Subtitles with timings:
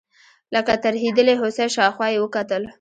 [0.55, 2.61] لکه ترهېدلې هوسۍ شاوخوا یې وکتل.